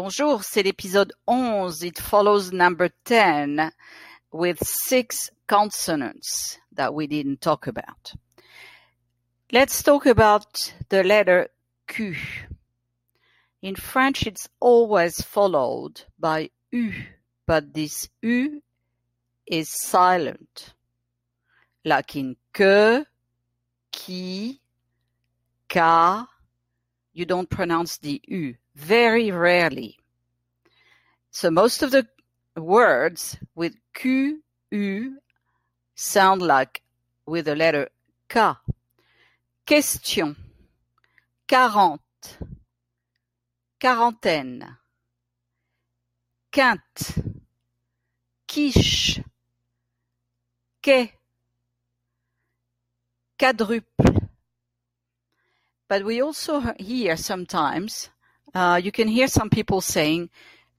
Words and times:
Bonjour, 0.00 0.44
c'est 0.44 0.62
l'épisode 0.62 1.12
11. 1.26 1.82
It 1.82 1.98
follows 1.98 2.52
number 2.52 2.88
10 3.02 3.72
with 4.32 4.64
six 4.64 5.32
consonants 5.48 6.60
that 6.70 6.94
we 6.94 7.08
didn't 7.08 7.40
talk 7.40 7.66
about. 7.66 8.14
Let's 9.50 9.82
talk 9.82 10.06
about 10.06 10.72
the 10.88 11.02
letter 11.02 11.48
Q. 11.88 12.14
In 13.60 13.74
French, 13.74 14.24
it's 14.24 14.48
always 14.60 15.20
followed 15.20 16.02
by 16.16 16.50
U, 16.70 16.92
but 17.44 17.74
this 17.74 18.08
U 18.22 18.62
is 19.48 19.68
silent. 19.68 20.74
Like 21.84 22.14
in 22.14 22.36
que, 22.52 23.04
qui, 23.92 24.60
ka, 25.68 26.28
you 27.12 27.24
don't 27.24 27.50
pronounce 27.50 27.98
the 27.98 28.22
U 28.28 28.54
very 28.78 29.32
rarely. 29.32 29.98
So 31.32 31.50
most 31.50 31.82
of 31.82 31.90
the 31.90 32.06
words 32.56 33.36
with 33.56 33.74
Q, 33.92 34.42
U 34.70 35.18
sound 35.96 36.42
like 36.42 36.82
with 37.26 37.46
the 37.46 37.56
letter 37.56 37.88
K. 38.28 38.52
Question, 39.66 40.36
quarante, 41.48 42.38
quarantaine, 43.80 44.76
quinte, 46.52 47.22
quiche, 48.46 49.20
quai, 50.82 51.12
quadruple. 53.38 54.30
But 55.88 56.04
we 56.04 56.22
also 56.22 56.74
hear 56.78 57.16
sometimes, 57.16 58.10
uh, 58.54 58.80
you 58.82 58.92
can 58.92 59.08
hear 59.08 59.28
some 59.28 59.50
people 59.50 59.80
saying 59.80 60.30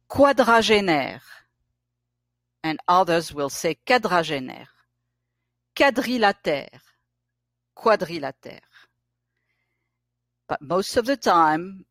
quadragénaire, 0.10 1.22
and 2.64 2.80
others 2.88 3.34
will 3.34 3.50
say 3.50 3.78
quadragénaire, 3.86 4.68
quadrilatère, 5.76 6.80
quadrilatère. 7.78 8.60
But 10.48 10.62
most 10.62 10.98
of 10.98 11.06
the 11.06 11.16
time, 11.16 11.86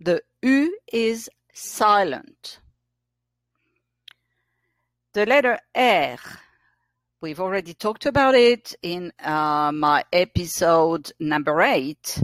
the 0.00 0.22
U 0.42 0.76
is 0.92 1.30
silent. 1.52 2.58
The 5.12 5.26
letter 5.26 5.58
R, 5.76 6.18
we've 7.20 7.38
already 7.38 7.72
talked 7.72 8.04
about 8.04 8.34
it 8.34 8.74
in 8.82 9.12
uh, 9.22 9.70
my 9.72 10.04
episode 10.12 11.12
number 11.20 11.62
eight. 11.62 12.20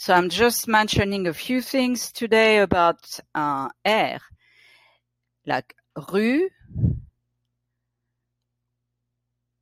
So 0.00 0.14
I'm 0.14 0.30
just 0.30 0.66
mentioning 0.66 1.26
a 1.26 1.34
few 1.34 1.60
things 1.60 2.10
today 2.10 2.60
about 2.60 3.20
uh, 3.34 3.68
R, 3.84 4.18
like 5.44 5.74
rue, 6.10 6.48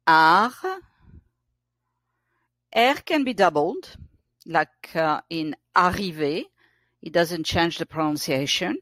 art. 0.07 0.53
R 2.73 2.95
can 3.05 3.25
be 3.25 3.35
doubled, 3.35 3.97
like 4.47 4.95
uh, 4.95 5.23
in 5.29 5.57
arrivé. 5.75 6.45
It 7.03 7.13
doesn't 7.13 7.43
change 7.43 7.79
the 7.79 7.87
pronunciation. 7.87 8.79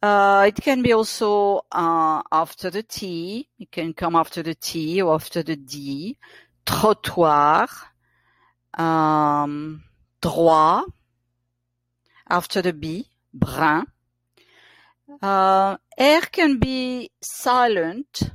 Uh, 0.00 0.44
it 0.46 0.62
can 0.62 0.82
be 0.82 0.92
also 0.92 1.62
uh, 1.72 2.22
after 2.30 2.70
the 2.70 2.84
T. 2.84 3.48
It 3.58 3.72
can 3.72 3.92
come 3.92 4.14
after 4.14 4.44
the 4.44 4.54
T 4.54 5.02
or 5.02 5.16
after 5.16 5.42
the 5.42 5.56
D. 5.56 6.16
Trottoir. 6.64 7.66
Um, 8.78 9.82
droit. 10.20 10.84
After 12.28 12.60
the 12.62 12.72
B. 12.72 13.08
Brun. 13.32 13.86
Uh, 15.22 15.76
R 15.98 16.20
can 16.32 16.58
be 16.58 17.10
silent 17.22 18.30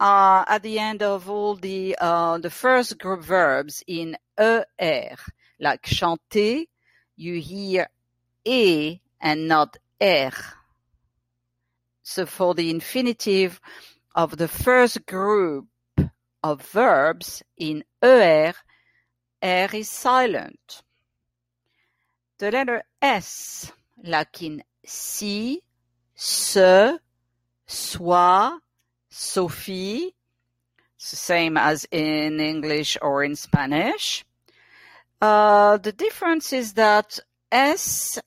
uh, 0.00 0.44
at 0.48 0.62
the 0.62 0.78
end 0.78 1.02
of 1.02 1.28
all 1.28 1.54
the 1.54 1.96
uh, 2.00 2.38
the 2.38 2.50
first 2.50 2.98
group 2.98 3.22
verbs 3.22 3.84
in 3.86 4.16
er, 4.40 4.64
like 5.60 5.82
chanter. 5.82 6.64
You 7.16 7.40
hear 7.40 7.88
e 8.44 9.00
and 9.20 9.46
not 9.46 9.76
er. 10.02 10.32
So 12.02 12.26
for 12.26 12.54
the 12.54 12.70
infinitive 12.70 13.60
of 14.14 14.36
the 14.36 14.48
first 14.48 15.06
group 15.06 15.66
of 16.42 16.62
verbs 16.62 17.42
in 17.56 17.84
er, 18.02 18.54
er 19.42 19.68
is 19.72 19.88
silent. 19.90 20.82
The 22.38 22.50
letter 22.50 22.82
S, 23.00 23.72
like 24.02 24.42
in 24.42 24.62
si, 24.84 25.62
se, 26.14 26.98
soit, 27.66 28.60
Sophie, 29.10 30.14
same 30.96 31.56
as 31.56 31.86
in 31.90 32.40
English 32.40 32.96
or 33.02 33.24
in 33.24 33.36
Spanish. 33.36 34.24
Uh, 35.20 35.76
the 35.76 35.92
difference 35.92 36.52
is 36.52 36.72
that 36.74 37.18
S 37.50 38.18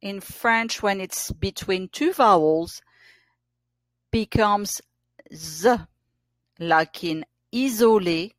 in 0.00 0.20
French, 0.20 0.82
when 0.82 1.00
it's 1.00 1.30
between 1.32 1.88
two 1.88 2.12
vowels, 2.12 2.80
becomes 4.10 4.80
Z, 5.34 5.76
like 6.58 7.04
in 7.04 7.24
isolé, 7.52 8.32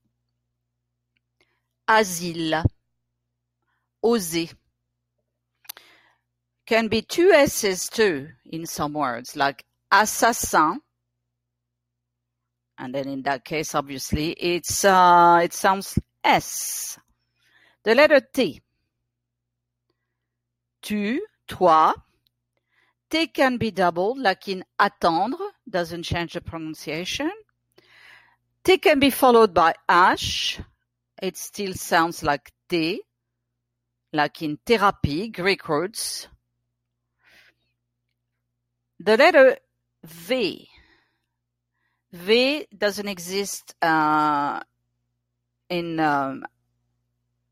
asile, 1.99 2.63
oser. 4.01 4.47
Can 6.65 6.87
be 6.87 7.01
two 7.01 7.31
S's 7.31 7.89
too 7.89 8.29
in 8.45 8.65
some 8.65 8.93
words, 8.93 9.35
like 9.35 9.65
assassin, 9.91 10.79
and 12.77 12.95
then 12.95 13.07
in 13.07 13.21
that 13.23 13.45
case, 13.45 13.75
obviously, 13.75 14.31
it's 14.31 14.83
uh, 14.83 15.41
it 15.43 15.53
sounds 15.53 15.99
S. 16.23 16.97
The 17.83 17.95
letter 17.95 18.21
T. 18.21 18.61
Tu, 20.81 21.19
toi. 21.47 21.93
T 23.09 23.27
can 23.27 23.57
be 23.57 23.71
doubled, 23.71 24.17
like 24.17 24.47
in 24.47 24.63
attendre, 24.79 25.37
doesn't 25.69 26.03
change 26.03 26.33
the 26.33 26.41
pronunciation. 26.41 27.31
T 28.63 28.77
can 28.77 28.99
be 28.99 29.09
followed 29.11 29.53
by 29.53 29.75
H. 29.89 30.59
It 31.23 31.37
still 31.37 31.73
sounds 31.73 32.21
like 32.21 32.51
T, 32.67 33.01
like 34.11 34.41
in 34.41 34.57
therapy, 34.65 35.29
Greek 35.29 35.69
roots. 35.69 36.27
The 38.99 39.15
letter 39.15 39.57
V. 40.03 40.67
V 42.11 42.67
doesn't 42.77 43.07
exist 43.07 43.73
uh, 43.81 44.59
in 45.69 45.97
um, 46.01 46.43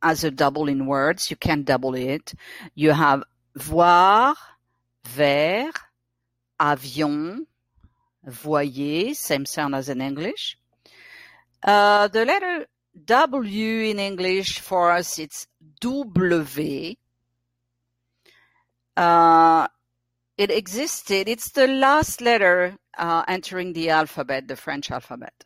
as 0.02 0.26
a 0.26 0.31
double 0.31 0.68
in 0.68 0.86
words. 0.86 1.31
You 1.31 1.38
can't 1.38 1.64
double 1.64 1.96
it. 1.96 2.34
You 2.76 2.92
have 2.92 3.24
voir, 3.56 4.36
ver, 5.06 5.72
avion, 6.60 7.46
voyer, 8.28 9.16
same 9.16 9.46
sound 9.46 9.76
as 9.76 9.88
in 9.88 10.02
English. 10.02 10.58
Uh, 11.64 12.10
the 12.10 12.26
letter 12.26 12.66
W 13.06 13.84
in 13.84 14.00
English 14.00 14.59
for 14.59 14.91
us, 14.91 15.18
it's 15.18 15.47
W. 15.79 16.96
Uh, 18.97 19.68
it 20.38 20.52
existed. 20.52 21.28
It's 21.28 21.51
the 21.51 21.68
last 21.68 22.22
letter 22.22 22.75
uh, 22.97 23.24
entering 23.28 23.74
the 23.74 23.90
alphabet, 23.90 24.47
the 24.47 24.56
French 24.56 24.91
alphabet, 24.91 25.46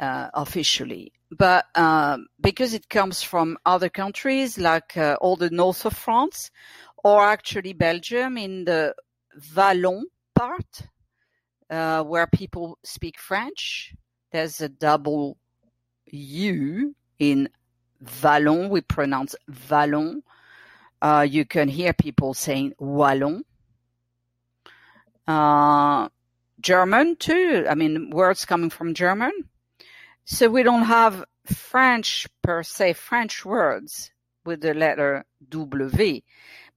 uh, 0.00 0.30
officially. 0.34 1.12
But 1.30 1.66
um, 1.74 2.26
because 2.40 2.74
it 2.74 2.88
comes 2.88 3.22
from 3.22 3.58
other 3.66 3.88
countries, 3.88 4.58
like 4.58 4.96
uh, 4.96 5.16
all 5.20 5.36
the 5.36 5.50
north 5.50 5.84
of 5.84 5.96
France, 5.96 6.50
or 7.04 7.24
actually 7.24 7.72
Belgium 7.72 8.38
in 8.38 8.64
the 8.64 8.94
Wallon 9.54 10.06
part, 10.34 10.82
uh, 11.68 12.02
where 12.02 12.26
people 12.26 12.78
speak 12.82 13.18
French, 13.18 13.94
there's 14.32 14.60
a 14.60 14.68
double 14.68 15.36
U 16.12 16.94
in 17.18 17.48
Wallon. 18.22 18.68
We 18.68 18.80
pronounce 18.80 19.34
Wallon. 19.70 20.22
Uh, 21.02 21.26
you 21.28 21.44
can 21.44 21.68
hear 21.68 21.92
people 21.92 22.34
saying 22.34 22.74
Wallon. 22.78 23.44
Uh, 25.26 26.08
German 26.60 27.16
too. 27.16 27.66
I 27.68 27.74
mean, 27.74 28.10
words 28.10 28.44
coming 28.44 28.70
from 28.70 28.94
German. 28.94 29.32
So 30.24 30.48
we 30.48 30.62
don't 30.62 30.84
have 30.84 31.24
French 31.46 32.26
per 32.42 32.62
se, 32.62 32.94
French 32.94 33.44
words 33.44 34.12
with 34.44 34.60
the 34.60 34.74
letter 34.74 35.24
W. 35.48 36.20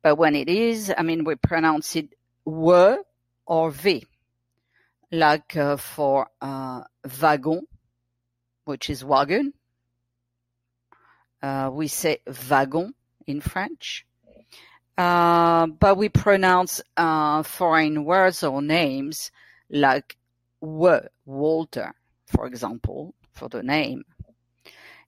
But 0.02 0.16
when 0.16 0.36
it 0.36 0.50
is, 0.50 0.94
I 0.98 1.04
mean, 1.04 1.24
we 1.24 1.36
pronounce 1.36 1.96
it 1.96 2.10
W 2.46 2.98
or 3.46 3.72
V. 3.72 4.06
Like 5.12 5.56
uh, 5.56 5.78
for 5.78 6.28
uh, 6.42 6.82
wagon, 7.22 7.68
which 8.66 8.90
is 8.90 9.04
wagon. 9.04 9.54
Uh, 11.42 11.70
we 11.74 11.88
say 11.88 12.20
wagon 12.50 12.94
in 13.28 13.42
French. 13.42 14.06
Uh, 14.98 15.68
but 15.68 15.98
we 15.98 16.08
pronounce 16.08 16.82
uh, 16.98 17.42
foreign 17.44 18.06
words 18.06 18.44
or 18.44 18.62
names 18.62 19.32
like 19.70 20.16
w, 20.62 21.00
Walter, 21.26 21.94
for 22.28 22.46
example, 22.46 23.16
for 23.32 23.50
the 23.50 23.64
name. 23.64 24.04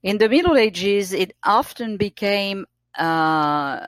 In 0.01 0.17
the 0.17 0.27
Middle 0.27 0.57
Ages, 0.57 1.13
it 1.13 1.33
often 1.43 1.97
became 1.97 2.65
uh, 2.97 3.85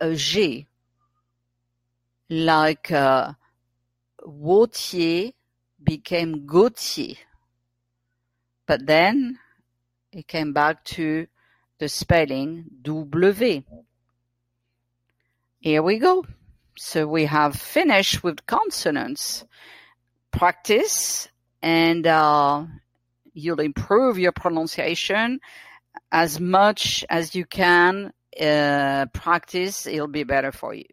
a 0.00 0.14
G, 0.14 0.66
like 2.28 2.90
uh, 2.90 3.32
Wautier 4.26 5.32
became 5.82 6.46
Gautier. 6.46 7.16
But 8.66 8.86
then 8.86 9.38
it 10.12 10.26
came 10.26 10.52
back 10.52 10.84
to 10.96 11.26
the 11.78 11.88
spelling 11.88 12.64
W. 12.82 13.62
Here 15.60 15.82
we 15.82 15.98
go. 15.98 16.24
So 16.76 17.06
we 17.06 17.24
have 17.24 17.56
finished 17.56 18.22
with 18.22 18.46
consonants. 18.46 19.44
Practice 20.30 21.28
and 21.62 22.06
uh, 22.06 22.64
you'll 23.32 23.60
improve 23.60 24.18
your 24.18 24.32
pronunciation 24.32 25.40
as 26.12 26.38
much 26.38 27.04
as 27.08 27.34
you 27.34 27.44
can 27.46 28.12
uh, 28.40 29.06
practice. 29.12 29.86
It'll 29.86 30.06
be 30.08 30.24
better 30.24 30.52
for 30.52 30.74
you. 30.74 30.84